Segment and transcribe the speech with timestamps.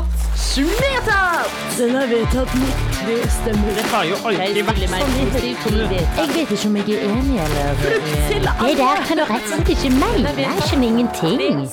[0.00, 0.80] Vedtatt.
[0.80, 1.78] Vedtatt!
[1.78, 3.74] Den er vedtatt med tre stemmer.
[3.76, 5.78] Det har jo aldri vært sånn i Hessel.
[5.80, 7.82] Jeg vet ikke om jeg er enig, eller
[8.30, 10.32] Det der kan du rett og slett ikke mene.
[10.40, 11.66] Jeg skjønner ingenting.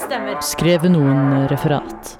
[0.43, 2.17] Skrev noen referat.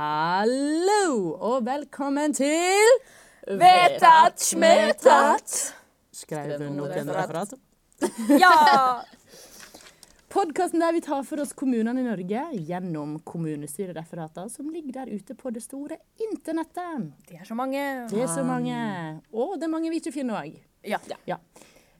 [0.00, 1.06] Hallo,
[1.40, 3.00] og velkommen til
[3.48, 5.56] Vedtatt smetatt.
[6.14, 7.56] Skrev du noen referat?
[8.36, 9.00] Ja!
[10.30, 15.34] Podkasten der vi tar for oss kommunene i Norge gjennom kommunestyrereferater som ligger der ute
[15.34, 17.08] på det store internettet.
[17.26, 17.82] Det er så mange.
[18.12, 18.76] Det er så mange.
[19.34, 20.54] Og det er mange vi ikke finner òg.
[20.86, 21.00] Ja.
[21.26, 21.38] Ja.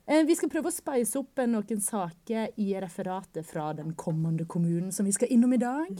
[0.06, 4.46] Eh, Vi skal prøve å speise opp eh, noen saker i referatet fra den kommende
[4.46, 5.90] kommunen som vi skal innom i dag.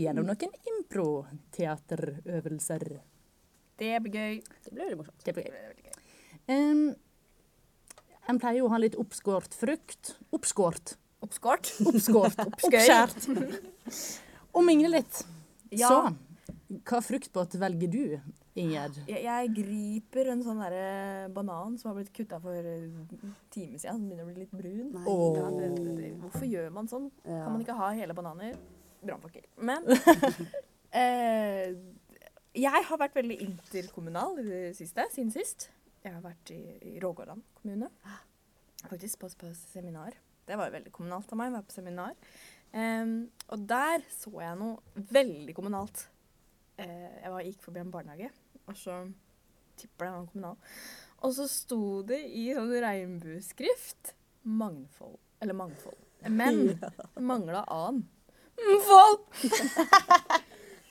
[0.00, 3.04] Gjennom noen impro-teaterøvelser.
[3.76, 4.40] Det blir gøy.
[4.64, 5.20] Det blir veldig morsomt.
[5.28, 5.92] Det blir gøy.
[6.48, 6.96] Um,
[8.32, 10.16] en pleier jo å ha litt oppskåret frukt.
[10.32, 10.96] Oppskåret.
[11.26, 11.72] Oppskåret.
[11.90, 12.40] Oppskåret.
[12.46, 13.28] Oppskjært.
[14.54, 15.22] Og mingle litt.
[15.74, 15.90] Ja.
[15.90, 18.02] Så, hva fruktbåt velger du,
[18.56, 19.02] Ingjerd?
[19.04, 24.00] Jeg, jeg griper en sånn derre banan som har blitt kutta for en time siden.
[24.00, 24.94] Den begynner å bli litt brun.
[25.02, 25.26] Åh.
[25.36, 27.10] Ja, det, det, det, hvorfor gjør man sånn?
[27.26, 28.56] Kan man ikke ha hele bananer?
[29.02, 29.44] Brannfakkel.
[29.60, 29.84] Men
[31.02, 31.74] eh,
[32.56, 35.68] jeg har vært veldig interkommunal i det siste, siden sist.
[36.06, 36.62] Jeg har vært i,
[36.94, 37.90] i Rogaland kommune.
[38.86, 40.16] Faktisk på, på seminar.
[40.46, 42.14] Det var jo veldig kommunalt av meg å være på seminar.
[42.76, 43.14] Um,
[43.50, 46.06] og der så jeg noe veldig kommunalt.
[46.78, 46.84] Uh,
[47.22, 48.30] jeg var, gikk forbi en barnehage,
[48.66, 48.98] og så
[49.80, 50.58] tipper det var kommunal.
[51.26, 54.12] Og så sto det i sånn regnbueskrift
[54.46, 55.16] mangfold.
[55.42, 55.98] Eller mangfold.
[56.28, 56.76] Men
[57.30, 58.04] mangla an.
[58.56, 59.24] Mangfold!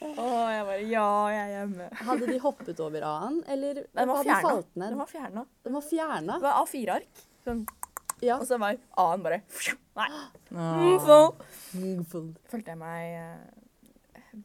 [0.05, 1.87] Å, jeg bare Ja, jeg er hjemme.
[2.09, 4.53] Hadde de hoppet over A-en, eller Den var fjerna.
[4.75, 5.45] Den var fjerna.
[5.65, 6.37] Den var fjerna.
[6.37, 7.23] Det var A4-ark.
[7.45, 7.63] Sånn.
[8.25, 8.39] Ja.
[8.39, 9.41] Og så var A-en bare
[9.95, 10.07] Nei.
[10.09, 10.31] Ah.
[10.51, 12.33] Mangfold.
[12.51, 13.65] Følte jeg meg eh,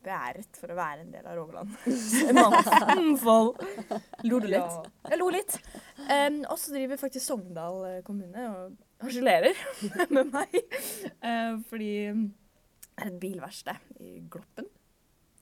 [0.04, 1.72] beæret for å være en del av Rogaland.
[2.38, 3.64] Mangfold.
[4.26, 4.60] Lo du litt?
[4.60, 5.10] Ja.
[5.10, 5.56] Jeg lo litt.
[6.06, 9.58] Um, og så driver faktisk Sogndal eh, kommune og harselerer
[10.14, 10.60] med meg.
[11.24, 14.68] Uh, fordi det er et bilverksted i Gloppen.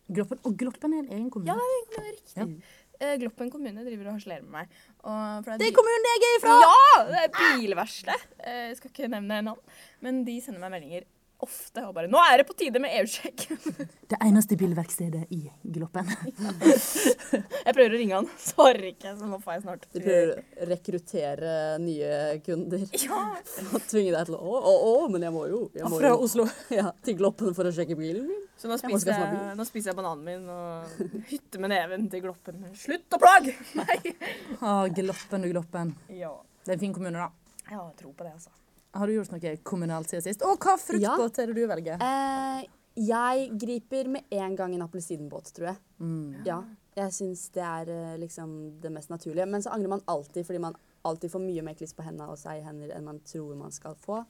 [0.08, 0.40] Gloppen.
[0.48, 1.52] Og Gloppen er en egen kommune.
[1.52, 2.42] Ja, det er egentlig riktig.
[2.42, 4.80] Eh, Gloppen kommune driver og harselerer med meg.
[5.04, 6.56] Og for Det er kommunen jeg er ifra!
[6.64, 7.04] Ja!
[7.12, 8.40] Det er bilverkstedet.
[8.48, 9.78] Jeg skal ikke nevne navn.
[10.04, 11.06] Men de sender meg meldinger
[11.44, 13.44] ofte og bare 'Nå er det på tide med EU-sjekk'.
[14.10, 16.08] Det eneste bilverkstedet i Gloppen.
[17.66, 20.68] Jeg prøver å ringe han, svarer ikke, så nå får jeg snart Du prøver å
[20.70, 22.84] rekruttere nye kunder.
[23.04, 23.20] Ja.
[23.68, 25.62] Og tvinge deg til Å, å, å, men jeg må jo.
[25.76, 26.48] Jeg må Fra jo Oslo.
[26.80, 28.47] ja, til Gloppen for å sjekke bilen min.
[28.58, 32.24] Så nå spiser jeg, jeg, nå spiser jeg bananen min og hytter med neven til
[32.24, 32.64] Gloppen.
[32.74, 34.08] Slutt å plage meg!
[34.58, 35.92] Ah, Gloppen du, Gloppen.
[36.10, 36.32] Ja.
[36.64, 37.28] Det er en fin kommune, da.
[37.68, 38.50] Ja, Jeg tror på det, altså.
[38.98, 40.42] Har du gjort noe kommunalt siden sist?
[40.42, 42.02] Og hva fruktbåt er det du velger?
[42.02, 42.66] Eh,
[42.98, 45.80] jeg griper med en gang en appelsinbåt, tror jeg.
[46.02, 46.42] Mm.
[46.48, 46.58] Ja.
[46.98, 49.46] Jeg syns det er eh, liksom det mest naturlige.
[49.46, 50.74] Men så angrer man alltid fordi man
[51.06, 53.70] alltid får mye mer kliss på hendene og seg i hender enn man tror man
[53.74, 54.24] skal få.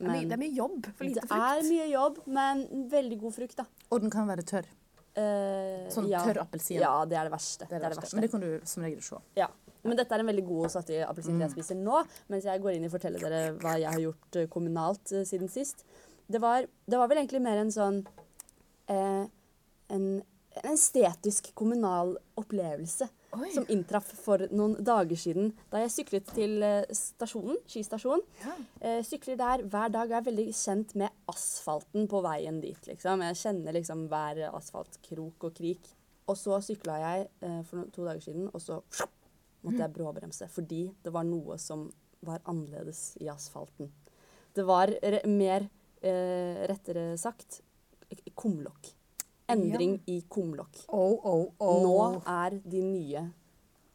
[0.00, 1.46] Det er, mye, Men det er mye jobb for lite det frukt.
[1.60, 3.64] er mye jobb, men veldig god frukt, da.
[3.92, 4.68] Og den kan være tørr.
[5.10, 6.22] Uh, Sånn ja.
[6.24, 6.78] tørr appelsin.
[6.80, 7.66] Ja, det er det verste.
[7.68, 8.16] Det er det verste.
[8.16, 9.18] Men det kan du som regel se.
[9.36, 9.50] Ja.
[9.82, 11.42] Men dette er en veldig god og saftig appelsin Mm.
[11.44, 12.00] jeg spiser nå.
[12.32, 15.48] Mens jeg går inn og forteller dere hva jeg har gjort eh, kommunalt uh, siden
[15.52, 15.84] sist.
[16.30, 18.00] Det var, det var vel egentlig mer en sånn
[18.88, 19.24] uh,
[19.90, 20.04] en,
[20.62, 23.50] en estetisk kommunal opplevelse Oi.
[23.54, 28.24] som inntraff for noen dager siden da jeg syklet til eh, stasjonen, skistasjonen.
[28.80, 32.90] Eh, sykler der hver dag og er veldig kjent med asfalten på veien dit.
[32.90, 33.22] Liksom.
[33.28, 35.92] Jeg kjenner liksom hver asfaltkrok og krik.
[36.30, 38.80] Og så sykla jeg eh, for to dager siden, og så
[39.62, 40.50] måtte jeg bråbremse.
[40.50, 41.88] Fordi det var noe som
[42.26, 43.90] var annerledes i asfalten.
[44.54, 44.90] Det var
[45.30, 45.68] mer,
[46.02, 47.62] eh, rettere sagt,
[48.34, 48.90] kumlokk.
[49.52, 50.84] Endring i kumlokk.
[50.88, 51.82] Oh, oh, oh.
[51.84, 53.24] Nå er de nye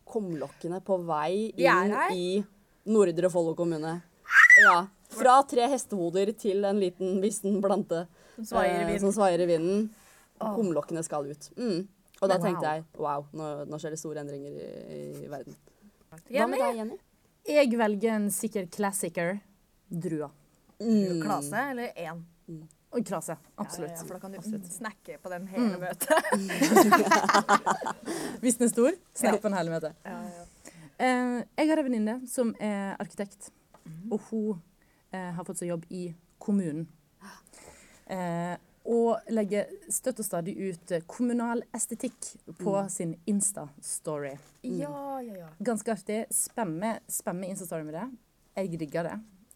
[0.06, 2.28] kumlokkene på vei inn i
[2.92, 3.98] Nordre Follo kommune.
[4.62, 4.78] Ja.
[5.16, 9.86] Fra tre hestehoder til en liten vissen plante Som svaier i eh, vinden.
[10.40, 10.54] i.
[10.58, 11.50] Kumlokkene skal ut.
[11.58, 11.86] Mm.
[12.22, 15.56] Og da tenkte jeg wow, nå, nå skjer det store endringer i, i verden.
[16.32, 16.98] Hva med deg, Jenny?
[17.46, 19.38] Jeg velger en sikker classicer.
[19.90, 20.32] Drua.
[20.80, 21.22] Mm.
[21.24, 22.24] Klase eller én?
[22.50, 22.64] Og
[23.04, 23.36] krase.
[23.60, 23.92] Absolutt.
[23.92, 24.72] Ja, ja, for da kan du Absolutt.
[24.72, 26.10] snakke på den hele møtet.
[28.42, 29.98] Hvis den er stor, snakk på den hele møtet.
[30.06, 30.46] Ja, ja.
[30.96, 33.50] Eh, jeg har en venninne som er arkitekt,
[34.12, 34.62] og hun
[35.12, 36.08] eh, har fått seg jobb i
[36.40, 36.88] kommunen.
[38.06, 38.56] Eh,
[38.86, 44.36] og legger støtt og stadig ut eh, kommunal estetikk på sin Insta-story.
[44.62, 45.50] ja, ja, ja.
[45.58, 46.26] Ganske artig.
[46.30, 48.06] Spemme, spemme Insta-story med det.
[48.56, 49.16] Jeg digger det.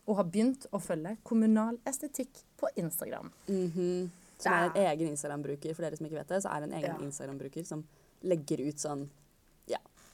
[0.10, 3.32] Og har begynt å følge kommunal estetikk på Instagram.
[3.48, 4.10] Mhm.
[4.40, 6.38] Som er en egen Instagram-bruker, for dere som ikke vet det.
[6.44, 7.06] Så er det en egen Ja.
[7.08, 7.84] Instagram-bruker som
[8.24, 9.10] legger ut sånn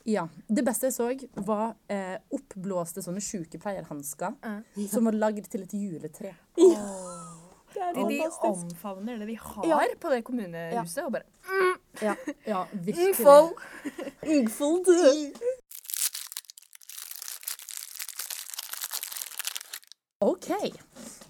[0.08, 0.28] Ja.
[0.48, 1.08] Det beste jeg så,
[1.48, 4.62] var eh, oppblåste sånne sykepleierhansker Ja.
[4.88, 6.36] som var lagd til et juletre.
[6.56, 9.80] De, de omfavner det de har Ja.
[10.00, 11.24] på det kommunehuset, og bare
[12.02, 12.16] Ja.
[12.46, 13.16] Ja, virkelig.
[14.24, 15.34] Ungfold!
[20.20, 20.50] OK.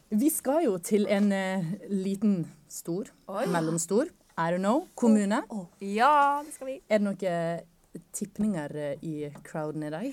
[0.09, 3.45] Vi skal jo til en eh, liten, stor, Oi.
[3.49, 5.41] mellomstor, I don't know, kommune.
[5.81, 6.79] Ja, det skal vi.
[6.89, 10.09] Er det noen tipninger eh, i crowden i dag?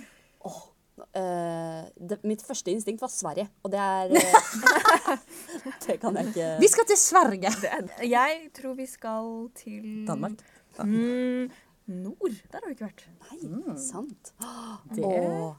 [1.16, 5.18] Eh, det, mitt første instinkt var Sverige, og det er eh,
[5.86, 7.52] Det kan jeg ikke Vi skal til Sverige!
[8.06, 10.40] Jeg tror vi skal til Danmark.
[10.78, 11.50] Mm,
[11.92, 12.38] nord.
[12.52, 13.04] Der har vi ikke vært.
[13.28, 14.32] Nei, sant.
[14.92, 15.12] Det,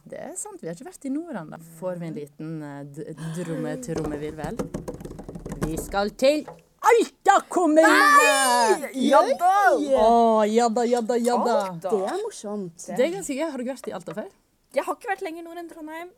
[0.10, 0.62] det er sant.
[0.62, 1.60] Vi har ikke vært i nord ennå.
[1.80, 2.82] Får vi en liten uh,
[3.38, 4.62] dromme-trommevirvel?
[5.64, 6.46] Vi skal til
[6.84, 7.88] Alta kommune!
[9.00, 9.52] Ja da!
[9.72, 11.60] Å, ja da, ja da, ja da.
[11.80, 12.90] Det er morsomt.
[12.90, 13.46] Det er ganske gøy.
[13.54, 14.28] Har du vært i Alta før?
[14.76, 16.12] Jeg har ikke vært lenger nord enn Trondheim.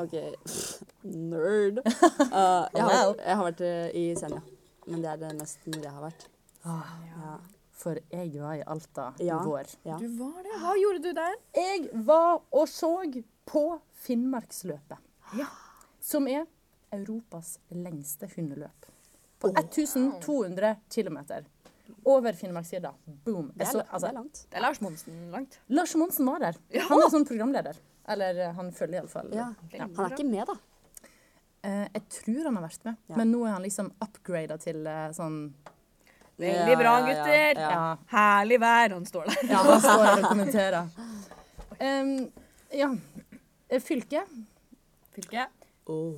[0.00, 0.14] OK.
[1.04, 1.82] Nerd.
[1.84, 4.40] Uh, jeg, har, jeg har vært eh, i Senja,
[4.86, 6.26] men det er det mest nord jeg har vært.
[6.64, 7.36] Ja.
[7.76, 9.36] For jeg var i Alta Ja.
[9.36, 9.66] i vår.
[9.84, 9.98] Ja.
[10.00, 10.54] Du var det.
[10.62, 11.34] Hva gjorde du der?
[11.54, 12.90] Jeg var og så
[13.46, 13.64] på
[14.06, 14.98] Finnmarksløpet.
[15.36, 15.46] Ja.
[16.00, 16.46] Som er
[16.92, 18.86] Europas lengste hundeløp.
[19.38, 21.18] På 1200 km.
[22.04, 22.94] Over Finnmarksvidda.
[23.24, 23.52] Boom.
[23.54, 24.46] Det er, så, altså, det er langt.
[24.50, 25.58] Det er Lars Monsen langt.
[25.68, 26.56] Lars Monsen var der.
[26.88, 27.76] Han er sånn programleder.
[28.08, 29.30] Eller eh, han følger iallfall.
[29.34, 29.50] Ja.
[29.74, 29.86] Ja.
[29.96, 30.56] Han er ikke med, da.
[31.66, 33.16] Eh, jeg tror han har vært med, Ja.
[33.20, 35.40] men nå er han liksom upgrada til eh, sånn
[36.36, 37.60] Veldig bra, gutter.
[37.60, 37.70] ja.
[37.72, 38.92] Ja, Herlig vær.
[38.92, 39.36] Han står der.
[39.50, 40.88] ja han står her og kommenterer.
[41.80, 42.10] Um,
[42.76, 42.90] ja.
[43.68, 44.22] Eh, Fylke.
[45.16, 45.46] Fylke.
[45.86, 46.16] Oh.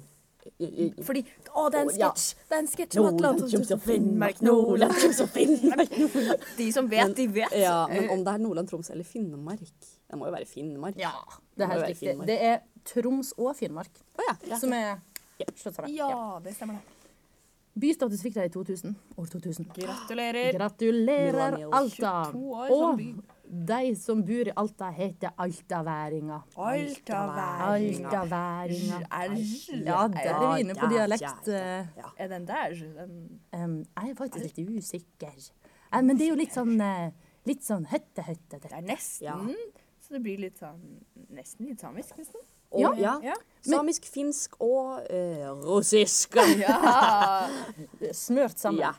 [1.05, 1.23] Fordi
[1.53, 2.27] Å, det er en sketsj!
[2.49, 4.41] Det er en sketsj om Finnmark.
[6.59, 7.57] De som vet, de vet.
[7.61, 10.99] Ja, men om det er Nordland, Troms eller Finnmark Det må jo være Finnmark.
[11.01, 11.13] Ja,
[11.55, 12.07] det er helt riktig.
[12.07, 12.31] Finnmark.
[12.31, 14.37] Det er Troms og Finnmark oh, ja.
[14.55, 14.63] ja.
[14.63, 14.97] som er
[15.55, 15.93] slått sammen.
[15.95, 16.98] Ja, det stemmer det.
[17.79, 18.95] Bystatus fikk de i 2000.
[19.19, 19.67] År 2000.
[19.77, 20.53] Gratulerer.
[20.59, 22.13] Gratulerer, Alta!
[22.33, 26.43] 22 år som Og de som bor i Alta, heter altaværinger.
[26.57, 28.11] Altaværinger.
[28.11, 29.07] Altaværinger.
[29.11, 29.31] Er
[29.87, 31.49] Ja, der er vi inne på dialekt.
[31.49, 31.87] eh,
[32.19, 32.69] er den der?
[33.53, 35.51] Jeg er faktisk litt usikker.
[35.93, 37.11] Men det er jo litt sånn eh,
[37.47, 38.59] Litt sånn høtte-høtte.
[38.61, 39.55] Det er nesten.
[40.05, 40.83] Så det blir litt sånn
[41.33, 42.41] Nesten litt samisk, nesten.
[42.71, 43.19] Og, Ja.
[43.25, 43.35] ja.
[43.69, 46.37] Samisk, finsk og eh, russisk.
[46.63, 47.49] ja.
[48.15, 48.81] Smørt sammen.
[48.81, 48.95] Ja.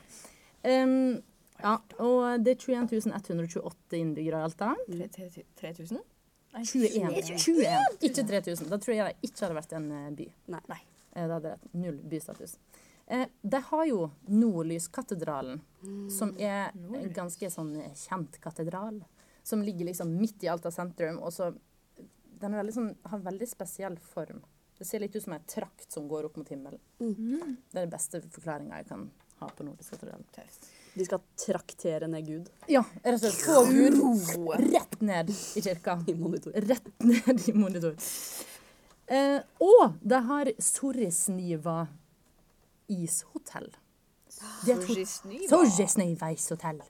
[0.84, 1.22] Um,
[1.60, 4.74] ja, og det er 21 128 innbyggere i Alta.
[5.60, 5.98] 3000?
[6.52, 7.38] Nei, 21.
[7.38, 7.98] 21.
[8.06, 8.68] Ikke 3000.
[8.70, 10.28] Da tror jeg det ikke hadde vært en eh, by.
[10.54, 10.62] Nei.
[10.72, 10.80] Nei.
[11.14, 12.56] Eh, Da hadde det null bystatus.
[13.10, 15.60] Eh, de har jo Nordlyskatedralen,
[16.10, 19.00] som er en ganske sånn eh, kjent katedral.
[19.42, 21.18] Som ligger liksom midt i Alta sentrum.
[21.18, 21.50] og så
[22.40, 24.40] Den er veldig sånn, har en veldig spesiell form.
[24.78, 26.80] Det ser litt ut som en trakt som går opp mot himmelen.
[26.98, 29.10] Det er den beste forklaringa jeg kan
[29.40, 29.96] ha på nordisk
[30.32, 30.68] Tøft.
[30.94, 34.00] De skal traktere ned Gud Ja, rett og slett få Gud
[34.72, 35.98] rett ned i kirka.
[36.08, 36.52] i monitor.
[36.52, 37.94] Rett ned i monitor.
[39.06, 41.88] Eh, og de har Sorrisniva
[42.88, 43.70] ishotell.
[45.48, 46.80] Sorisniva ishotell.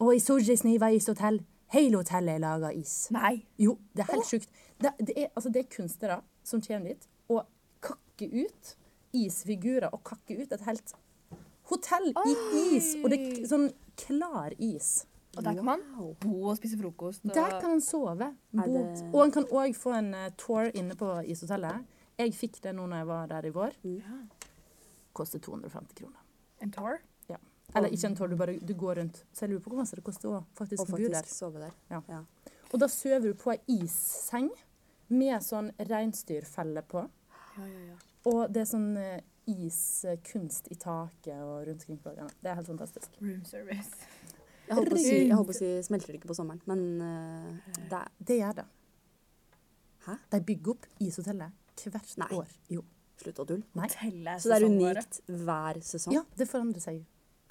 [0.00, 1.40] Og i Sorisniva ishotell,
[1.74, 3.08] hele hotellet er laga is.
[3.14, 3.40] Nei.
[3.58, 4.55] Jo, det er helt sjukt.
[4.78, 7.46] Det, det, er, altså, det er kunstnere som kommer dit og
[7.80, 8.74] kakker ut
[9.16, 10.92] isfigurer og kakker ut et helt
[11.70, 12.34] hotell i
[12.76, 12.92] is.
[13.02, 15.06] Og det er sånn klar is.
[15.36, 15.82] Og der kan man
[16.20, 17.24] bo og spise frokost.
[17.26, 17.32] Og...
[17.36, 18.30] Der kan man sove.
[18.52, 18.62] Bo.
[18.66, 21.84] det- Og man kan òg få en eh, tour inne på ishotellet.
[22.18, 23.74] Jeg fikk det nå når jeg var der i vår.
[23.84, 24.20] Ja.
[25.16, 26.20] Koster 250 kroner.
[26.64, 26.98] En tour?
[27.28, 27.36] Ja.
[27.74, 29.24] Eller ikke en tour, du bare du går rundt.
[29.32, 31.28] Så jeg lurer på hvor mye det koster å faktisk Og bo der.
[31.28, 31.74] sove der.
[31.90, 32.00] Ja.
[32.08, 32.22] Ja.
[32.72, 34.48] Og da sover du på ei isseng
[35.08, 37.04] med sånn reinsdyrfelle på.
[37.56, 37.98] Ja, ja, ja.
[38.26, 42.32] Og det er sånn eh, iskunst i taket og rundt omkring på veggene.
[42.42, 43.20] Det er helt fantastisk.
[43.22, 44.08] Room service.
[44.66, 46.80] Jeg holdt på å si, jeg holdt på å si smelter ikke på sommeren, men
[46.98, 48.64] uh, det Det gjør det.
[50.08, 50.16] Hæ?
[50.34, 52.28] De bygger opp ishotellet hvert Nei.
[52.34, 52.54] år.
[52.72, 52.82] Jo.
[53.20, 53.86] slutt å tulle.
[54.40, 56.14] Så det er unikt hver sesong.
[56.16, 57.04] Ja, det forandrer seg jo.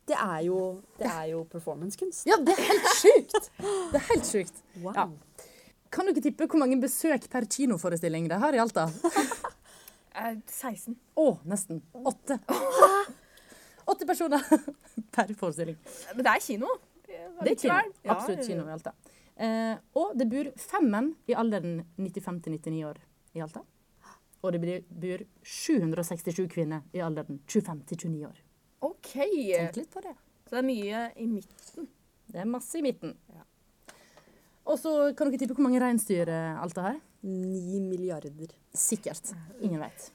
[0.06, 0.58] Det er jo,
[1.00, 2.28] det er jo performancekunst.
[2.30, 3.48] Ja, det er helt sjukt!
[3.58, 4.60] Det er helt sjukt.
[4.84, 4.94] Wow.
[4.94, 5.06] Ja.
[5.96, 8.88] Kan dere tippe hvor mange besøk per kinoforestilling det har i Alta?
[10.16, 10.94] Eh, 16.
[11.20, 11.82] Å, nesten.
[11.92, 12.38] Åtte.
[13.92, 14.40] Åtte personer
[15.16, 15.76] per forestilling.
[16.16, 16.70] Men det er kino.
[17.44, 17.74] Det er kino.
[17.76, 18.14] er kino.
[18.14, 18.94] Absolutt kino i Alta.
[19.36, 23.02] Eh, og det bor fem menn i alderen 95 til 99 år
[23.36, 23.66] i Alta.
[24.40, 28.40] Og det bor- bor 767 kvinner i alderen 25 til 29 år.
[28.88, 29.12] OK.
[29.20, 30.16] Tenk litt på det.
[30.48, 31.92] Så det er mye i midten.
[32.32, 33.18] Det er masse i midten.
[33.36, 33.44] Ja.
[34.66, 37.00] Og så kan dere tippe hvor mange reinsdyr alt Alta har?
[37.26, 38.54] Ni milliarder.
[38.74, 39.34] Sikkert.
[39.62, 40.12] Ingen vet.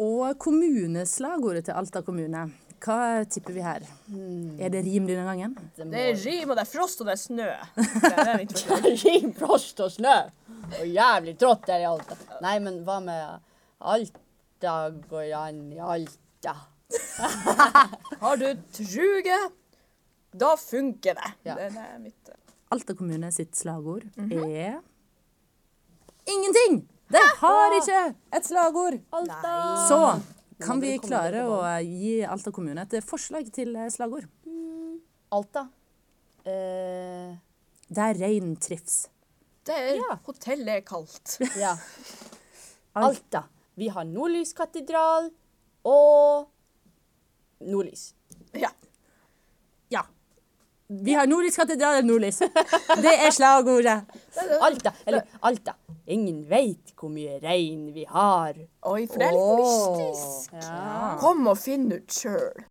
[0.00, 2.46] Og kommuneslagordet til Alta kommune,
[2.82, 3.84] hva tipper vi her?
[4.58, 5.54] Er det rim denne gangen?
[5.76, 7.50] Det Det er rim, og det er frost, og det er snø.
[8.02, 9.04] Det er det.
[9.04, 10.16] Rim, frost og snø.
[10.80, 12.18] Og jævlig trått der i Alta.
[12.42, 13.40] Nei, men hva med
[13.78, 14.76] Alta
[15.10, 16.56] går an i Alta?
[18.22, 19.38] Har du truge,
[20.32, 21.32] da funker det.
[21.46, 21.54] Ja.
[21.54, 22.41] Det er mitt eh,
[22.72, 24.80] Alta kommune sitt slagord er
[26.24, 26.82] ingenting!
[27.12, 28.02] Det har ikke
[28.32, 28.96] et slagord.
[29.12, 29.56] Alta!
[29.90, 29.98] Så
[30.62, 34.24] kan vi klare å gi Alta kommune et forslag til eh, slagord.
[35.32, 35.66] Alta.
[36.46, 37.34] Uh.
[37.92, 39.10] Der rein trives.
[39.66, 40.16] Det er Ja.
[40.24, 41.36] Hotellet er kaldt.
[41.60, 41.76] ja.
[42.96, 43.44] Alta.
[43.76, 45.30] Vi har Nordlyskatedral
[45.88, 46.48] og
[47.60, 48.12] Nordlys.
[51.00, 52.38] Vi har Nordlys katedral Nordlys.
[53.02, 54.02] Det er slagordet.
[54.60, 54.92] Alta.
[55.06, 55.72] Eller Alta.
[56.06, 58.54] Ingen veit hvor mye rein vi har.
[58.90, 60.52] Oi, for det er litt mystisk.
[60.58, 61.16] Ja.
[61.22, 62.64] Kom og finn ut sjøl.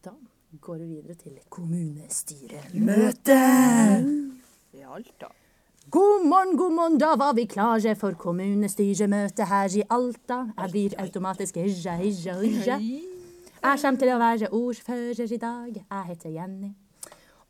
[0.00, 0.12] Da
[0.62, 3.40] går vi videre til kommunestyremøte.
[4.72, 5.28] I Alta.
[5.90, 10.46] God morgen, god morgen, da var vi klare for kommunestyremøte her i Alta.
[10.54, 12.78] Jeg blir automatisk hysja, hysja, hysja.
[13.60, 15.74] Jeg kommer til å være ordfører i dag.
[15.76, 16.70] Jeg heter Jenny.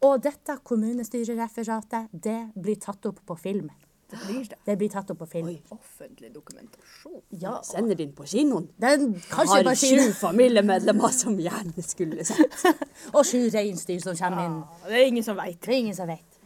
[0.03, 3.69] Og dette kommunestyrereferatet, det blir tatt opp på film.
[4.11, 4.57] Det blir det.
[4.67, 5.53] Det blir tatt opp på film.
[5.53, 7.21] Oi, Offentlig dokumentasjon.
[7.39, 8.67] Ja, Sender den på kinoen.
[8.81, 12.59] den kanskje Har sju familiemedlemmer som gjerne skulle sett.
[13.15, 14.59] Og sju reinsdyr som kommer inn.
[14.89, 15.61] Det er ingen som veit.
[15.63, 16.41] Det er ingen som vet.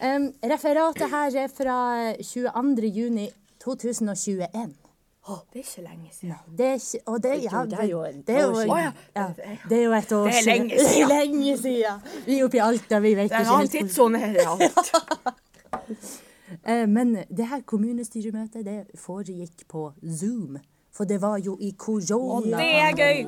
[0.00, 1.76] Um, referatet her er fra
[2.16, 3.28] 22.
[5.28, 5.46] juni 2021.
[5.52, 6.34] Det er ikke lenge siden.
[6.58, 8.92] Det er ikke, og det, ja, det er jo et det er år jo, siden.
[9.16, 9.26] Ja.
[9.68, 11.08] det er jo et år Det lenge Det er siden.
[11.08, 12.00] lenge siden.
[12.26, 14.46] Vi er oppe i Alta, vi vet Det er en ikke annen tidssone her i
[14.46, 14.92] alt.
[16.68, 20.58] Eh, Men det her kommunestyremøtet det foregikk på Zoom.
[20.92, 22.58] For det var jo i korona.
[22.58, 23.24] det er gøy.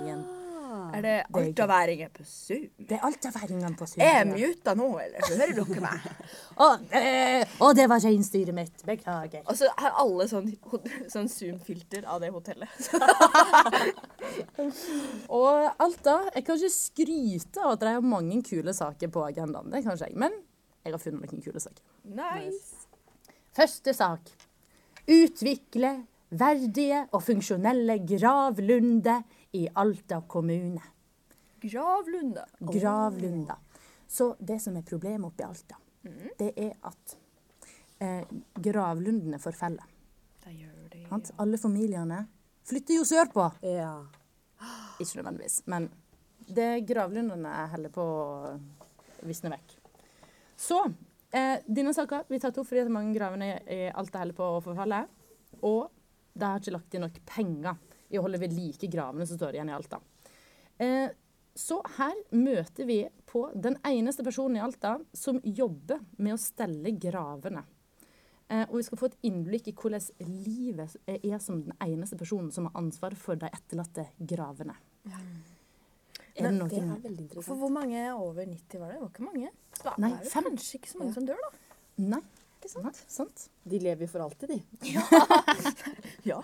[0.95, 2.69] Er det altaværinger på Zoom?
[2.79, 4.05] Det er altaværingene på Zoom.
[4.05, 6.07] Er jeg muta nå, eller hører dere meg?
[6.65, 6.69] Å,
[7.01, 8.85] eh, det var reinsdyret mitt.
[8.87, 9.43] Beklager.
[9.51, 10.49] Og så har alle sånn,
[11.13, 12.71] sånn Zoom-filter av det hotellet.
[15.35, 19.71] Og Alta Jeg kan ikke skryte av at det er mange kule saker på agendaen.
[19.73, 20.19] Det kan ikke jeg.
[20.25, 20.41] Men
[20.85, 21.85] jeg har funnet noen kule saker.
[22.15, 22.85] Nice.
[23.55, 24.35] Første sak.
[25.05, 25.95] Utvikle
[26.35, 29.23] verdige og funksjonelle gravlunder
[29.55, 30.83] i Alta kommune.
[31.61, 32.45] Gravlunde.
[32.59, 33.57] Gravlunda.
[34.09, 35.79] Så det som er problemet oppe i Alta,
[36.39, 37.15] det er at
[38.03, 39.87] eh, gravlundene forfeller.
[40.45, 41.21] Det gjør de, ja.
[41.41, 42.19] Alle familiene
[42.67, 43.47] flytter jo sørpå.
[43.63, 43.95] Ja.
[44.99, 45.89] Ikke nødvendigvis, men
[46.45, 49.79] det gravlundene holder på å visne vekk.
[50.59, 50.83] Så
[51.31, 55.05] eh, denne saka blir tatt opp fordi mange gravene i Alta holder på å forfalle.
[55.63, 55.87] Og
[56.35, 57.79] de har ikke lagt inn nok penger
[58.15, 60.01] i å holde ved like gravene som står igjen i Alta.
[60.79, 61.09] Eh,
[61.55, 62.99] så her møter vi
[63.31, 67.63] på den eneste personen i Alta som jobber med å stelle gravene.
[68.49, 70.03] Eh, og vi skal få et innblikk i hvordan
[70.45, 74.75] livet er som den eneste personen som har ansvar for de etterlatte gravene.
[76.35, 77.47] Er det Det er veldig interessant.
[77.47, 78.97] For hvor mange over 90 var det?
[78.99, 79.51] Det var ikke mange.
[79.79, 80.49] Da Nei, er det fem.
[80.51, 81.51] kanskje ikke så mange som dør, da.
[82.11, 82.21] Nei,
[82.59, 83.03] ikke sant?
[83.07, 83.45] sant?
[83.63, 84.63] De lever jo for alltid, de.
[84.91, 85.05] Ja.
[86.25, 86.41] Ja.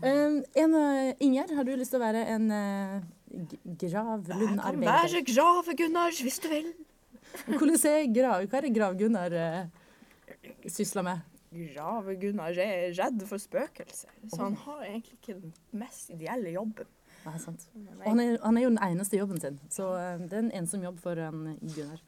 [0.00, 4.86] Um, en, uh, Inger, har du lyst til å være en uh, Jeg kan gravlundarbeider?
[4.86, 6.70] være grave-Gunnar hvis du vil.
[7.58, 11.26] Hvordan grav, hva er det Grav-Gunnar uh, sysler med?
[11.52, 16.88] Grave-Gunnar er redd for spøkelser, så han har egentlig ikke den mest ideelle jobben.
[17.26, 17.68] Ja, sant.
[17.76, 20.52] Og han er, han er jo den eneste jobben sin, så uh, det er en
[20.62, 22.00] ensom jobb for en Gunnar.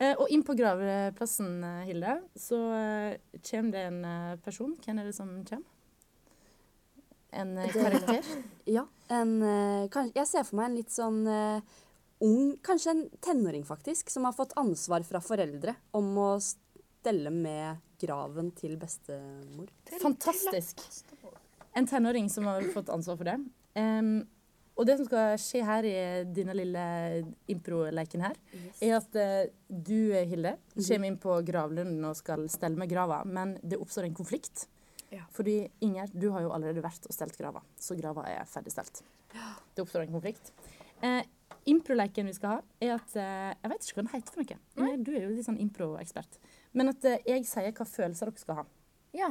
[0.00, 2.58] Eh, og inn på gravplassen, Hilde, så
[3.44, 4.04] kommer det en
[4.44, 4.72] person.
[4.80, 5.75] Hvem er det som kommer?
[7.30, 8.24] En uh, karakter?
[8.76, 8.86] Ja.
[9.08, 11.76] En, eh, kan, jeg ser for meg en litt sånn eh,
[12.26, 17.78] ung, kanskje en tenåring faktisk, som har fått ansvar fra foreldre om å stelle med
[18.02, 19.70] graven til bestemor.
[20.02, 20.82] Fantastisk.
[21.78, 23.36] En tenåring som har fått ansvar for det.
[23.78, 24.24] Um,
[24.76, 25.98] og det som skal skje her i
[26.36, 26.86] denne lille
[27.52, 28.36] impro-leken her,
[28.84, 33.54] er at eh, du, Hilde, kommer inn på gravlunden og skal stelle med grava, men
[33.64, 34.66] det oppstår en konflikt.
[35.16, 35.24] Ja.
[35.32, 35.56] Fordi
[35.86, 39.00] Inger, du har jo allerede vært og stelt grava, så grava er ferdigstelt.
[39.32, 40.52] Det oppstår en konflikt.
[41.04, 41.22] Eh,
[41.68, 44.60] Impro-leken vi skal ha, er at eh, Jeg vet ikke hva den heter for noe.
[44.78, 46.38] Inger, du er jo litt sånn impro-ekspert.
[46.76, 48.64] Men at eh, jeg sier hva følelser dere skal ha.
[49.16, 49.30] Ja.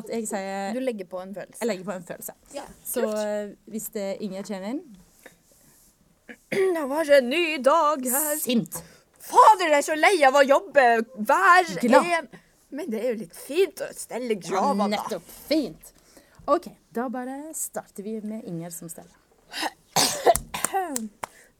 [0.00, 1.60] at jeg sier Du legger på en følelse.
[1.60, 2.34] Jeg legger på en følelse.
[2.56, 4.82] Ja, Så eh, hvis det Inger kommer inn
[6.74, 8.36] Det var en ny dag her.
[8.40, 8.80] Sint.
[9.24, 10.82] Fader, jeg er så lei av å jobbe
[11.24, 12.08] hver Glad.
[12.18, 12.28] en
[12.74, 14.88] Men det er jo litt fint å stelle grava, da.
[14.96, 15.28] Nettopp.
[15.48, 15.92] Fint.
[16.50, 19.14] OK, da bare starter vi med Inger som steller.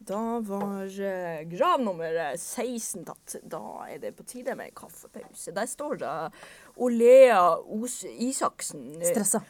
[0.04, 3.36] Da var eh, grav nummer eh, 16 tatt.
[3.48, 5.54] Da er det på tide med kaffepause.
[5.56, 6.10] Der står det
[6.76, 8.90] Olea Os Isaksen.
[9.00, 9.40] eh, Stressa.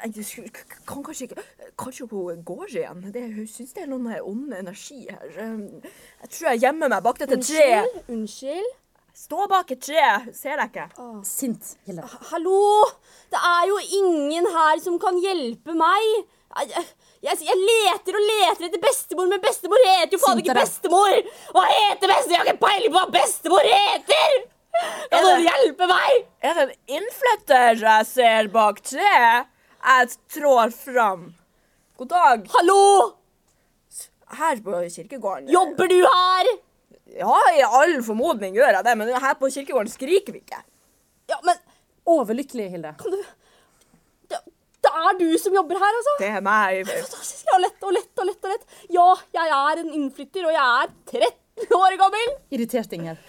[0.00, 1.44] Nei, du skulle- k- k- kan kanskje ikke
[1.78, 3.04] Kanskje hun går igjen.
[3.14, 5.30] Det, hun syns det er noen eh, ond energi her.
[5.38, 7.86] Jeg tror jeg gjemmer meg bak dette treet.
[7.86, 8.10] Unnskyld?
[8.18, 8.74] Unnskyld?
[9.18, 10.02] Stå bak et tre.
[10.36, 11.06] Ser deg ikke.
[11.26, 12.04] Sint, Hilde.
[12.30, 12.60] Hallo?
[13.32, 16.04] Det er jo ingen her som kan hjelpe meg.
[16.58, 16.84] Jeg,
[17.26, 21.18] jeg, jeg leter og leter etter bestemor, men bestemor heter jo faen ikke bestemor!
[21.54, 22.32] Hva heter bestemor?
[22.32, 24.38] Jeg har ikke peiling på hva bestemor heter!
[25.10, 26.22] Kan noen hjelpe meg?
[26.46, 29.50] Er det en innflytter jeg ser bak treet?
[29.82, 31.28] Jeg trår fram.
[31.98, 32.48] God dag.
[32.54, 32.80] Hallo?
[34.38, 35.50] Her på kirkegården.
[35.52, 36.54] Jobber du her?
[37.18, 40.60] Ja, i all formodning gjør jeg det, men her på kirkegården skriker vi ikke.
[41.28, 41.58] Ja, men
[42.08, 42.94] Overlykkelig, Hilde.
[42.96, 43.24] Kan det,
[44.84, 46.14] det er du som jobber her, altså?
[46.22, 46.86] Det er meg.
[46.88, 47.42] Fantastisk.
[47.50, 48.78] Ja, lett og lett og lett og lett.
[48.94, 50.94] Ja, jeg er en innflytter, og jeg er
[51.66, 52.32] 13 år gammel.
[52.54, 53.20] Irritert, Inger.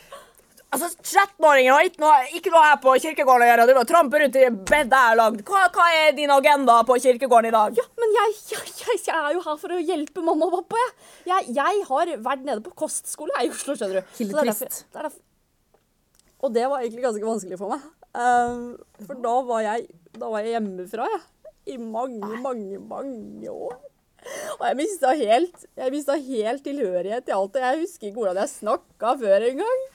[0.69, 3.63] Altså, 13-åringer har ikke noe, ikke noe her på kirkegården å gjøre.
[3.65, 5.39] Du tramper trampe rundt i bedet jeg har lagd.
[5.47, 7.79] Hva, hva er din agenda på kirkegården i dag?
[7.79, 10.83] Ja, men jeg, jeg, jeg, jeg er jo her for å hjelpe mamma og pappa.
[11.25, 14.13] Jeg, jeg, har vært nede på kostskole jeg, i Oslo, skjønner du.
[14.19, 15.25] Hilde Så det er derfor- det er derfor-
[16.45, 17.89] Og det var egentlig ganske vanskelig for meg.
[18.13, 18.63] Um,
[19.07, 19.89] for da var jeg,
[20.21, 21.21] da var jeg hjemmefra, jeg.
[21.73, 23.77] I mange, mange, mange år.
[24.59, 27.55] Og jeg mista helt, helt tilhørighet til alt.
[27.55, 29.87] og Jeg husker ikke hvordan jeg snakka før engang.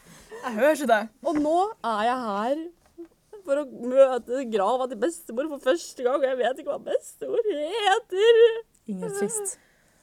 [0.44, 1.02] Jeg hører ikke det.
[1.24, 1.58] Og nå
[1.88, 2.64] er jeg her
[3.44, 6.18] for å møte grava til bestemor for første gang.
[6.20, 8.40] Og jeg vet ikke hva bestemor heter.
[8.92, 9.56] Ingen trist.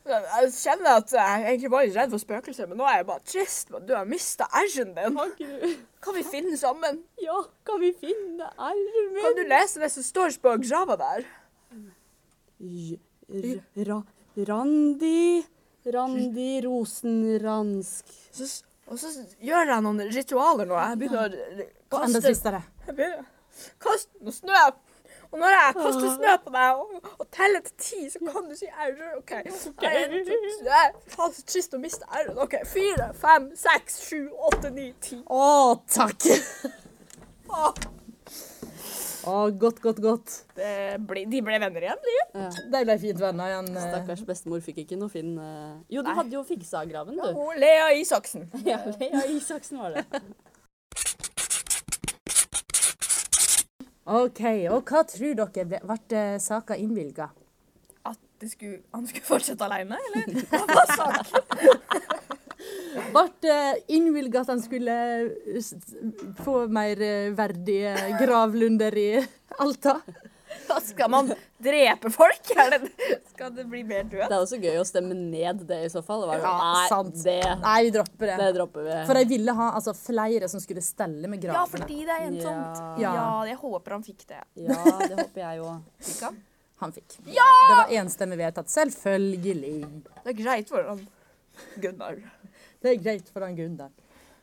[0.09, 3.69] Jeg kjenner at jeg egentlig var redd for spøkelser, men nå er jeg bare trist
[3.77, 5.19] at du har mista r-en din.
[5.19, 7.03] Kan Kan vi finne sammen?
[7.21, 7.37] Ja,
[7.69, 11.27] kan vi finne r-en Kan du lese det som står på grava der?
[14.49, 15.43] Randi
[15.85, 18.09] Randi Rosenransk.
[18.91, 20.77] Og så gjør jeg noen ritualer nå.
[20.83, 22.31] Jeg begynner å kaste,
[22.87, 23.27] jeg begynner å
[23.85, 24.63] kaste noe snø.
[25.31, 28.55] Og når jeg kaster snø på deg og, og teller til ti, så kan du
[28.59, 29.13] si ære.
[29.21, 29.31] OK.
[29.79, 32.41] Det er faen så trist å miste r-en.
[32.43, 32.57] OK.
[32.67, 35.21] Fire, fem, seks, sju, åtte, ni, ti.
[35.31, 35.47] Å,
[35.95, 36.27] takk!
[37.47, 37.71] Å,
[39.21, 40.31] Å, godt, godt, godt.
[40.57, 40.71] det
[41.05, 42.45] ble, de ble venner igjen, de.
[42.73, 43.67] De ble fint venner igjen.
[43.77, 43.83] eh.
[43.91, 46.15] Stakkars bestemor fikk ikke noe fin eh, Jo, du Nei.
[46.17, 47.27] hadde jo fiksa graven, du.
[47.37, 48.47] Og Lea Isaksen.
[48.65, 50.05] Ja, Lea Isaksen var det.
[54.11, 54.41] OK,
[54.73, 57.29] og hva tror dere ble, ble saka innvilga?
[58.09, 60.41] At det skulle, han skulle fortsette alene, eller?
[60.49, 62.17] Hva var saken?
[62.91, 63.55] Ble
[63.95, 65.71] innvilga at han skulle eh,
[66.43, 69.09] få mer eh, verdige gravlunder i
[69.59, 69.99] Alta?
[70.83, 71.29] Skal man
[71.63, 72.49] drepe folk?
[72.59, 72.89] Er det,
[73.31, 74.25] skal det bli mer død?
[74.27, 76.25] Det er også gøy å stemme ned det i så fall.
[76.27, 76.55] Det Ja,
[76.91, 77.15] sant.
[77.15, 78.49] Nei, det, Nei, vi dropper det det.
[78.57, 78.97] dropper vi.
[79.07, 81.71] For jeg ville ha altså, flere som skulle stelle med Ja, gravene.
[81.85, 82.83] fordi det er ensomt.
[82.99, 83.13] Ja.
[83.15, 84.41] Ja, jeg håper han fikk det.
[84.67, 85.87] Ja, det håper jeg òg.
[86.09, 86.41] Fikk han?
[86.83, 87.17] Han fikk.
[87.29, 87.47] Ja!
[87.69, 88.71] Det var enstemmig vedtatt.
[88.75, 89.75] Selvfølgelig.
[90.23, 91.03] Det er greit for han
[91.83, 92.19] Gunnar.
[92.81, 93.91] Det er greit for han Gunnar.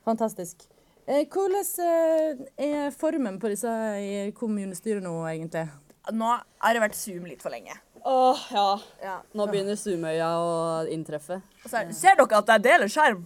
[0.07, 0.62] Fantastisk.
[1.09, 5.66] Eh, hvordan eh, er formen på disse i kommunestyret nå, egentlig?
[6.12, 7.74] Nå har det vært Zoom litt for lenge.
[8.09, 8.68] Åh, ja.
[9.03, 9.16] Ja.
[9.37, 10.53] Nå begynner Zoomøya å
[10.92, 11.40] inntreffe.
[11.66, 13.24] Er, ser dere at jeg deler skjerm?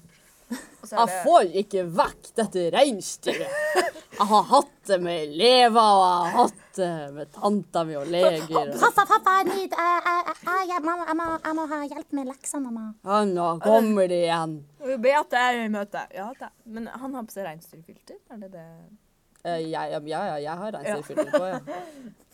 [0.92, 3.52] Jeg får ikke vekk dette reinsdyret.
[4.12, 8.06] Jeg har hatt det med elever, og jeg har hatt det med tanta mi og
[8.12, 8.42] leger.
[8.60, 10.96] og- Pappa, pappa, jeg, jeg, jeg, jeg, jeg, jeg, må,
[11.44, 12.86] jeg må ha hjelp med leksene, mamma.
[13.04, 14.56] Ja, nå kommer de igjen.
[15.06, 16.04] Beate er i møte.
[16.16, 16.30] Ja.
[16.64, 18.18] Men han har på seg reinsdyrfilter?
[18.32, 18.66] Er det det?
[19.44, 21.60] Ja, Jeg, ja, ja, jeg har reinsdyrfilter på, ja.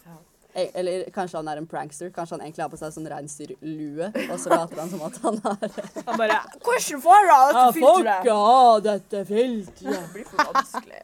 [0.54, 2.11] Eller kanskje han er en prankster.
[2.11, 5.40] Kanskje han egentlig har på seg sånn reinsdyrlue, og så later han som at han
[5.44, 9.92] er Han bare Hvordan får du av dette filteret?' Ja, folk, ha dette filteret.
[9.92, 11.02] Det blir for vanskelig.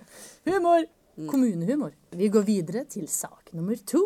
[0.49, 0.87] Humor!
[1.31, 1.93] Kommunehumor.
[2.11, 4.03] Vi går videre til sak nummer to.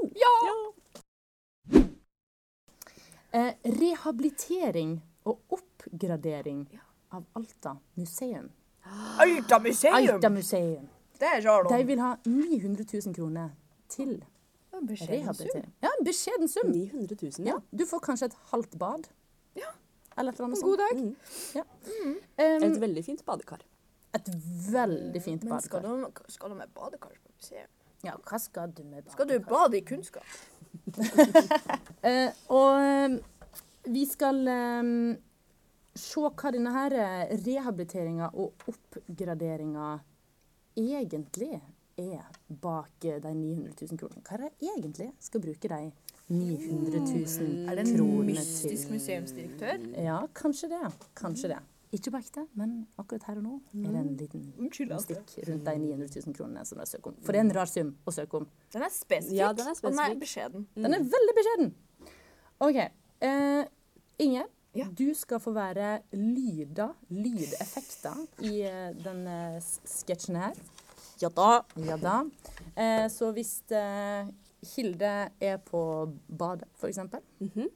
[3.33, 6.66] Eh, rehabilitering og oppgradering
[7.12, 8.51] av Alta museum.
[9.18, 9.94] Alta museum!
[9.94, 10.88] Alta museum.
[11.18, 13.51] Det er rar De vil ha 900 000 kroner
[13.88, 14.18] til
[15.83, 16.71] Ja, en beskjeden sum.
[16.73, 17.61] 900 000, Ja, ja.
[17.71, 19.09] du får kanskje et halvt bad.
[19.59, 19.71] Ja.
[20.19, 20.91] Eller et eller annet En god sånt.
[20.91, 20.97] dag.
[20.99, 21.17] Mm.
[21.55, 21.64] Ja.
[22.38, 23.61] Et Um, veldig fint badekar.
[24.14, 24.29] et
[24.73, 25.97] veldig fint Men skal badekar.
[25.97, 27.69] Men skal du med badekar på museet?
[28.05, 29.12] Ja, hva skal du med badekar?
[29.12, 30.25] Skal du bade i kunnskap?
[30.99, 32.79] uh, og
[33.11, 33.19] um,
[33.93, 35.17] vi skal um,
[35.99, 39.99] se hva denne her eh, rehabiliteringa og oppgraderinga
[40.79, 41.57] egentlig
[41.99, 42.27] er
[42.63, 44.23] bak eh, de 900 000 kronene.
[44.27, 45.81] Hva er det egentlig skal bruke de
[46.29, 48.93] 900 000 Er det en mystisk til?
[48.95, 49.85] museumsdirektør?
[50.05, 50.93] Ja, kanskje det.
[51.17, 51.59] Kanskje det.
[51.97, 55.15] Ikke på ekte, men akkurat her og nå er det en liten Unnskyld, altså.
[55.17, 57.17] mystikk rundt de 900 000 kronene som de søker om.
[57.25, 58.49] For det er en rar sum å søke om.
[58.75, 60.67] Den er spesifikk, Ja, den er og den er beskjeden.
[60.69, 60.85] beskjeden.
[60.85, 61.73] Den er veldig beskjeden.
[62.61, 62.79] OK.
[63.25, 63.65] Eh,
[64.19, 64.85] Inger, Ja.
[64.93, 70.53] du skal få være lyder, lydeffekter, i eh, denne sketsjen her.
[71.18, 71.64] Ja da.
[71.87, 72.20] Ja da.
[72.76, 74.28] Eh, så hvis eh,
[74.74, 75.83] Hilde er på
[76.38, 77.68] badet, for eksempel, -hmm.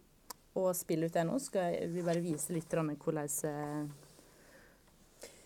[0.54, 3.86] og spiller ut det nå, skal vi bare vise litt hvordan eh,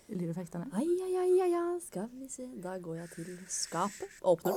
[0.08, 0.76] lydeffektene er.
[0.76, 2.46] Ai, ai, ai, ai, ai, skal vi se.
[2.62, 4.52] Da går jeg til skapet, åpner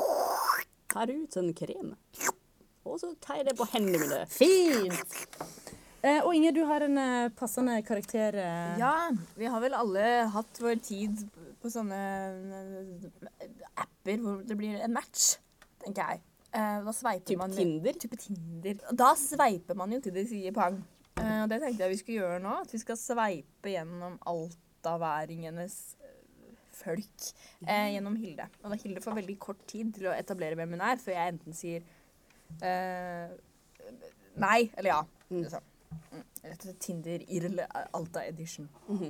[0.89, 1.95] tar ut en krem.
[2.83, 4.25] Og så tar jeg det på hendene mine.
[4.31, 5.27] Fint!
[6.01, 8.33] Eh, og Inger, du har en eh, passende karakter.
[8.39, 11.25] eh, Ja, vi har vel alle hatt vår tid
[11.61, 11.99] på sånne
[12.59, 13.49] eh,
[13.83, 15.35] apper hvor det blir en match,
[15.83, 16.21] tenker jeg.
[16.53, 17.93] Eh, Da sveiper Typ man Tinder.
[18.01, 18.79] Type Tinder.
[18.97, 20.79] Da sveiper man jo til det sier pang.
[21.19, 22.55] Eh, Og det tenkte jeg vi skulle gjøre nå.
[22.63, 25.77] At vi skal sveipe gjennom altaværingenes
[26.79, 27.29] folk
[27.67, 28.45] eh, gjennom Hilde.
[28.63, 31.33] Og da Hilde får veldig kort tid til å etablere hvem hun er, før jeg
[31.35, 31.83] enten sier
[32.63, 33.33] eh,
[34.39, 35.01] nei eller ja.
[35.29, 35.41] Mm.
[35.43, 35.65] Liksom.
[36.13, 36.23] Mm.
[36.45, 38.69] Rett og slett Tinder Irl Alta Edition.
[38.87, 39.09] Ok.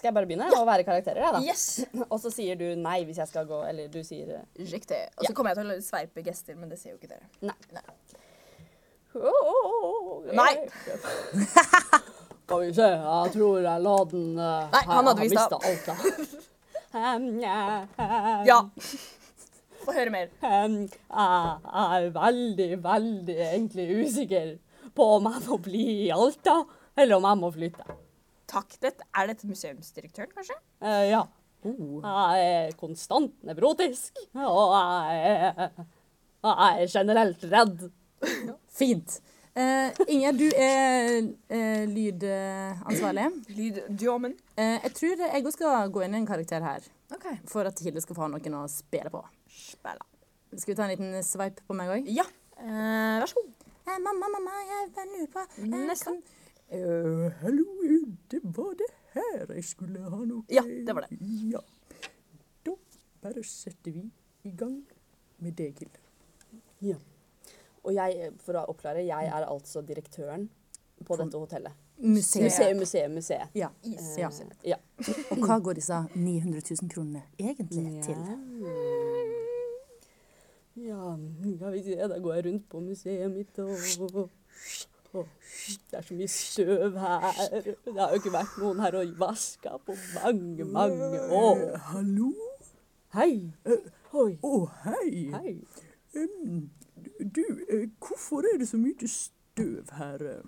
[0.00, 1.40] Skal jeg bare begynne å være karakterer, jeg, da?
[1.44, 1.64] Yes!
[2.12, 5.00] Og så sier du nei hvis jeg skal gå, eller du sier eh, Riktig.
[5.20, 7.28] Og så kommer jeg til å sveipe gester, men det ser jo ikke dere.
[7.44, 7.56] nei.
[7.76, 7.84] Nei.
[9.20, 10.54] Oh, Nei.
[12.50, 15.96] Skal vi se, jeg tror jeg la den uh, Nei, han hadde visst alt, da.
[17.44, 17.58] Ja,
[18.48, 18.58] Ja.
[19.84, 20.30] Få høre mer.
[20.42, 24.50] um, jeg er veldig, veldig egentlig usikker
[24.96, 26.56] på om jeg må bli i Alta,
[26.98, 27.86] eller om jeg må flytte.
[28.80, 30.56] Dette, er dette museumsdirektøren, kanskje?
[30.82, 31.22] Uh, ja.
[31.62, 35.74] Jeg er konstant nevrotisk, og jeg er,
[36.46, 37.84] jeg er generelt redd.
[38.72, 39.18] Fint.
[39.50, 43.26] Uh, Inger, du er uh, lydansvarlig.
[43.58, 44.34] Lyddjomen.
[44.56, 47.36] Uh, jeg tror jeg òg skal gå inn i en karakter her, Okay.
[47.50, 49.20] for at Hilde skal få ha noen å spille på.
[49.50, 50.06] Spille.
[50.54, 52.08] Skal vi ta en liten sveip på meg òg?
[52.10, 52.24] Ja.
[52.56, 53.68] Eh, vær så god.
[53.86, 56.38] Eh, mamma, mamma, jeg lurer på eh,
[56.72, 61.16] Eh, hallo, eh, det var det her jeg skulle ha noe Ja, det var det.
[61.50, 61.58] Ja.
[62.62, 62.76] Da
[63.24, 64.04] bare setter vi
[64.46, 64.76] i gang
[65.42, 65.98] med deg, Hilde.
[66.80, 66.94] Ja.
[67.82, 70.46] Og jeg, for å oppklare, jeg er altså direktøren
[71.02, 71.74] på dette hotellet.
[71.98, 72.44] Museet.
[72.46, 73.58] Museet, museet, museet.
[73.58, 73.72] Ja.
[73.82, 74.14] Is.
[74.20, 74.30] Ja.
[74.62, 74.78] Ja.
[75.34, 78.22] Og hva går disse 900 000 kronene egentlig til?
[80.86, 81.16] Ja,
[81.56, 84.30] skal vi se, da går jeg rundt på museet mitt og
[85.12, 87.22] Det er så mye støv her.
[87.84, 91.58] Det har jo ikke vært noen her og vaska på mange, mange år.
[91.66, 92.30] Eh, hallo?
[93.16, 93.32] Hei.
[94.14, 94.32] Oi.
[94.46, 94.48] Å,
[94.84, 95.30] hei.
[95.34, 95.52] Hei.
[96.14, 96.70] Um,
[97.18, 100.18] du, eh, hvorfor er det så mye støv her?
[100.30, 100.42] eh?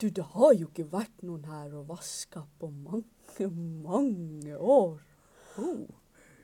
[0.00, 3.48] Du, det har jo ikke vært noen her og vaska på mange,
[3.84, 5.00] mange år.
[5.56, 5.88] Oh.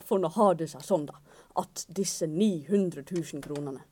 [0.08, 1.20] For nå har det seg sånn, da,
[1.60, 3.84] at disse 900 000 kronene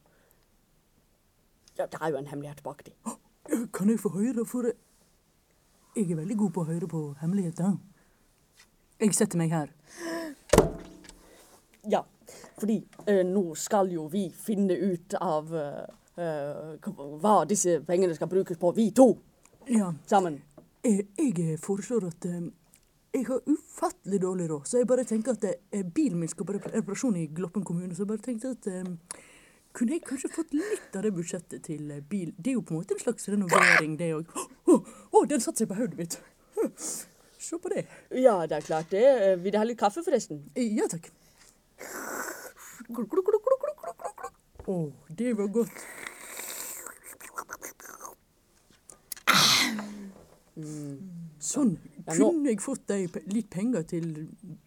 [1.79, 2.95] Ja, det er jo en hemmelighet bak de.
[3.07, 4.67] Eh, Kan jeg få høre, for
[5.99, 7.75] jeg er veldig god på å høre på hemmeligheter.
[9.03, 9.71] Jeg setter meg her.
[11.89, 12.03] Ja,
[12.59, 15.85] fordi eh, nå skal jo vi finne ut av eh,
[16.21, 16.91] eh,
[17.23, 19.13] hva disse pengene skal brukes på, vi to
[19.69, 20.41] Ja, sammen.
[20.85, 22.49] Jeg, Jeg foreslår at eh,
[23.15, 26.59] jeg har ufattelig dårlig råd, så jeg bare tenker at eh, bilen min skal på
[26.59, 27.95] rep- reparasjon i Gloppen kommune.
[27.97, 29.25] Så jeg bare tenkte at eh,
[29.79, 32.35] kunne jeg kanskje fått litt av det budsjettet til eh, bil?
[32.37, 34.37] Det er jo på en måte en slags renovering, det òg.
[34.69, 34.77] Å,
[35.13, 36.19] oh, den satte seg på hodet mitt.
[37.39, 37.87] Se på det.
[38.19, 39.07] Ja, det er klart det.
[39.43, 40.43] Vil du ha litt kaffe, forresten?
[40.59, 41.09] Ja takk.
[44.69, 44.77] Å,
[45.17, 45.85] det var godt.
[51.39, 51.77] Sånn.
[52.05, 54.09] Ja, Kunne jeg fått deg litt penger til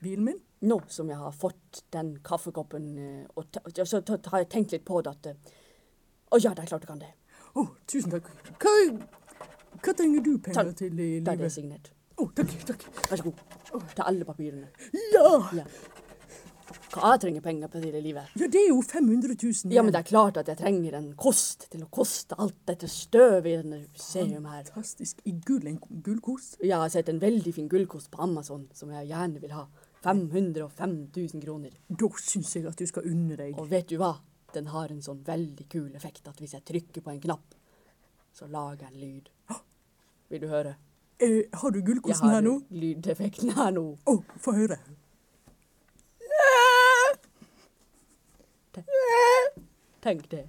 [0.01, 0.39] bilen min?
[0.65, 4.85] Nå som jeg har fått den kaffekoppen, eh, og ja, så har jeg tenkt litt
[4.85, 5.55] på det at eh,
[6.31, 7.09] Å ja, det er klart du kan det.
[7.57, 8.29] Å, tusen takk.
[8.61, 8.73] Hva,
[9.85, 11.51] hva trenger du penger til i Da er det livet?
[11.55, 11.91] signert.
[12.21, 12.85] Å, takk, takk.
[13.09, 13.41] Vær så god.
[13.97, 14.67] Ta alle papirene.
[15.13, 15.31] Ja!
[15.61, 15.65] Ja.
[16.91, 18.31] Hva jeg trenger penger på til i livet?
[18.39, 19.71] ja, det er jo 500 000.
[19.75, 22.87] Ja, men det er klart at jeg trenger en kost til å koste alt dette
[22.91, 24.65] støvet i denne museum her.
[24.67, 25.21] Fantastisk.
[25.27, 26.57] I gull, en gullkost.
[26.61, 29.65] Ja, Jeg har sett en veldig fin gullkost på Amazon som jeg gjerne vil ha.
[30.03, 31.71] 505 000 kroner.
[31.87, 33.55] Da syns jeg at du skal unne deg.
[33.59, 34.13] Og vet du hva?
[34.53, 37.55] Den har en sånn veldig kul effekt at hvis jeg trykker på en knapp,
[38.35, 39.29] så lager den lyd.
[40.31, 40.75] Vil du høre?
[41.19, 42.53] Eh, har du gullkosten her nå?
[42.61, 43.83] Jeg har lydeffekten her nå.
[44.07, 44.77] Å, få høre.
[50.01, 50.45] Tenk det.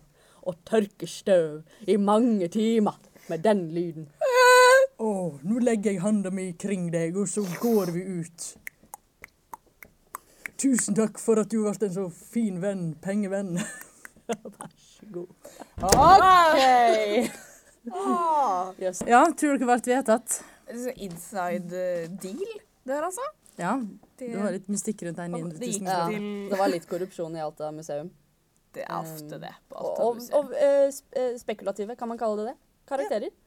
[0.47, 2.95] Å tørke støv i mange timer
[3.27, 4.09] med den lyden.
[5.03, 8.51] Å, nå legger jeg handa mi kring deg, og så går vi ut.
[10.63, 13.57] Tusen takk for at du ble en så fin venn, pengevenn.
[14.31, 15.55] Vær så god.
[15.91, 17.51] OK!
[18.79, 19.03] Yes.
[19.07, 20.41] Ja, tror dere ble vedtatt?
[20.73, 22.53] Så Inside eh, deal
[22.87, 23.25] der, altså.
[23.59, 23.77] Ja,
[24.17, 25.35] Det, var litt mystikk rundt den.
[25.35, 28.11] Det 900 000 Ja, det var litt korrupsjon i Alta museum.
[28.73, 30.39] det er ofte det på Alta museum.
[30.39, 32.57] og og, og eh, spekulative, kan man kalle det det?
[32.89, 33.29] Karakterer.
[33.29, 33.42] Ja.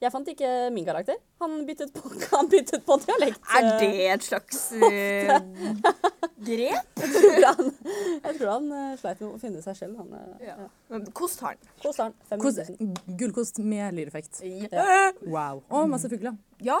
[0.00, 1.18] Jeg fant ikke min karakter.
[1.42, 3.40] Han byttet på, han byttet på dialekt.
[3.52, 4.80] Er eh, det et slags uh,
[6.46, 7.02] grep?
[7.08, 7.70] Jeg tror han,
[8.22, 9.98] jeg tror han uh, sleit med å finne seg selv.
[10.00, 10.54] Han, uh, Ja.
[10.64, 10.66] ja.
[10.92, 11.70] Men Kost har han.
[11.82, 12.42] Kost har han.
[12.42, 12.60] Kost,
[13.20, 14.40] gullkost med lydeffekt.
[14.44, 15.62] Ja, Wow.
[15.68, 16.36] Og masse fugler.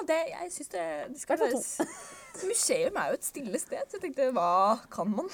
[0.08, 1.88] det, jeg syns det, det skal være
[2.38, 5.26] Museum er jo et stille sted, så jeg tenkte hva kan man?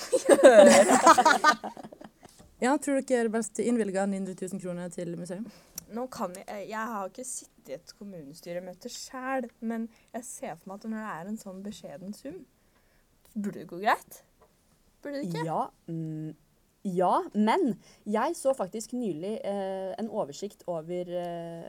[2.64, 5.44] Ja, tror dere best innvilga 900 000 kroner til museum?
[5.94, 10.72] Nå kan jeg, jeg har ikke sittet i et kommunestyremøte sjæl, men jeg ser for
[10.72, 12.40] meg at når det er en sånn beskjeden sum,
[13.30, 14.22] så burde det gå greit.
[15.04, 15.44] Burde det ikke?
[15.46, 16.32] Ja, mm,
[16.84, 21.68] ja, men jeg så faktisk nylig eh, en oversikt over eh,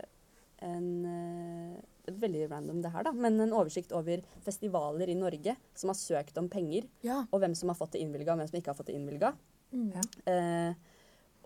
[0.66, 5.90] en eh, Veldig random det her, da, men en oversikt over festivaler i Norge som
[5.90, 7.24] har søkt om penger, Ja.
[7.34, 9.32] og hvem som har fått det innvilga, og hvem som ikke har fått det innvilga.
[9.74, 10.04] Ja.
[10.30, 10.76] Eh,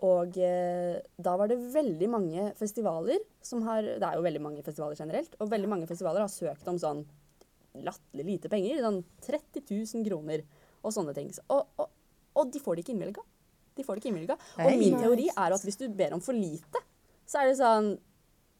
[0.06, 4.62] og eh, da var det veldig mange festivaler som har Det er jo veldig mange
[4.64, 7.02] festivaler generelt, og veldig mange festivaler har søkt om sånn
[7.84, 8.80] latterlig lite penger.
[8.84, 10.44] Sånn 30 000 kroner
[10.80, 11.28] og sånne ting.
[11.52, 11.90] Og, og,
[12.40, 13.24] og de får det ikke innvilga.
[13.76, 14.38] De får det ikke innvilga.
[14.64, 16.82] Og min teori er at hvis du ber om for lite,
[17.28, 17.92] så er det sånn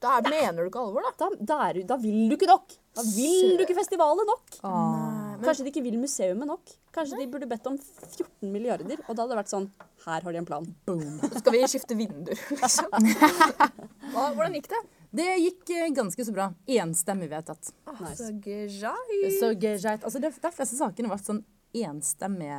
[0.01, 1.13] Da er, mener du ikke alvor, da?
[1.21, 2.77] da, da, er, da vil du ikke nok.
[2.97, 4.61] Da vil du ikke festivalet nok.
[4.65, 5.20] Ah.
[5.45, 6.73] Kanskje de ikke vil museumet nok.
[6.95, 9.69] Kanskje de burde bedt om 14 milliarder, og da hadde det vært sånn
[10.07, 10.67] Her har de en plan.
[10.89, 11.21] Boom.
[11.41, 12.91] Skal vi skifte vinduer, liksom?
[14.15, 14.81] Hva, hvordan gikk det?
[15.21, 16.51] Det gikk eh, ganske så bra.
[16.71, 17.73] Enstemmig vedtatt.
[17.91, 18.17] Nice.
[18.19, 19.39] Så greit.
[19.39, 20.05] Så greit.
[20.05, 22.51] Altså, de, de fleste sakene ble sånn enstemmig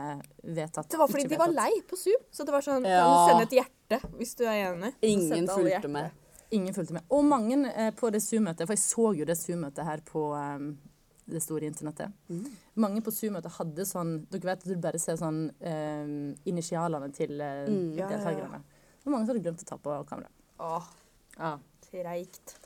[0.44, 0.90] vedtatt.
[0.92, 2.24] Det var fordi de var lei på Zoom.
[2.32, 3.04] Så det var sånn Ja.
[3.04, 4.94] Kan du sende et hjerte hvis du er enig?
[5.02, 6.18] Ingen fulgte med.
[6.52, 7.08] Ingen fulgte med.
[7.10, 10.66] Og mange eh, på det Zoom-møtet, for jeg så jo det Zoom-møtet her på eh,
[11.36, 12.12] det store internettet.
[12.76, 17.40] Mange på Zoom-møtet hadde sånn Dere vet at du bare ser sånn eh, initialene til
[17.42, 17.94] eh, Mm.
[17.98, 18.18] Ja, ja, ja.
[18.18, 18.62] deltakerne.
[19.02, 20.32] Det var mange som hadde glemt å ta på kameraet.
[20.60, 20.90] Åh,
[21.40, 21.58] Ja.
[21.92, 22.58] treigt.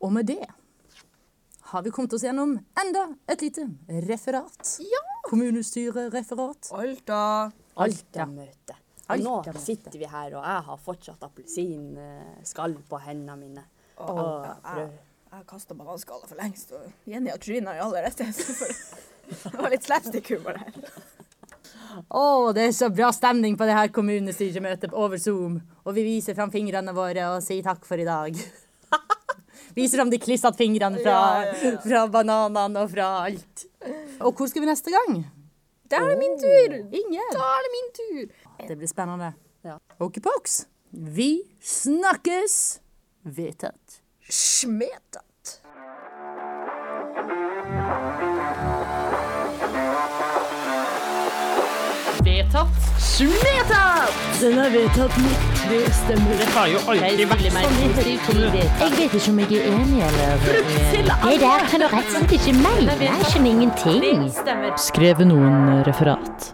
[0.00, 0.46] Og med det
[1.70, 3.64] har vi kommet oss gjennom enda et lite
[4.06, 4.76] referat.
[4.80, 5.00] Ja.
[5.26, 6.68] Kommunestyrereferat.
[6.72, 7.50] Alta.
[7.76, 8.76] Alta-møte.
[9.08, 9.22] Alta.
[9.52, 13.64] nå sitter vi her, og jeg har fortsatt appelsinskall på hendene mine.
[13.96, 14.88] Åh, jeg,
[15.32, 18.74] jeg kasta bananskallet for lengst, og Jenny har tryna i alle rettigheter.
[19.26, 20.74] Det var litt slapstick-humor her.
[22.14, 25.56] Å, det er så bra stemning på det her kommunestyremøtet over Zoom.
[25.82, 28.36] Og vi viser fram fingrene våre og sier takk for i dag.
[29.76, 31.80] Viser fram de klissete fingrene fra, Ja, ja, ja.
[31.82, 33.66] fra bananene og fra alt.
[34.24, 35.18] Og hvor skal vi neste gang?
[35.90, 36.76] Da er det min tur!
[37.00, 37.28] Ingen.
[37.34, 38.22] Da er det min tur!
[38.70, 39.32] Det blir spennende.
[39.66, 39.76] Ja.
[40.02, 40.62] Okipoks.
[40.92, 41.30] Vi
[41.60, 42.56] snakkes.
[43.26, 43.85] Vedtatt.
[44.28, 45.22] Smetat.
[52.24, 52.68] Vedtatt.
[52.98, 54.10] Smetat!
[54.40, 56.34] Den er vedtatt med tre stemmer.
[56.40, 57.78] Det har jo aldri vært sånn.
[57.86, 62.38] Jeg vet ikke om jeg er enig eller Det der kan du rett og slett
[62.40, 62.98] ikke mene.
[63.06, 64.30] Jeg skjønner ingenting.
[64.90, 66.50] Skrev noen referat.